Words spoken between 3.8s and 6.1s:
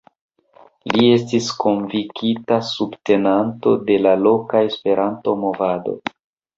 de la loka Esperanto-movado.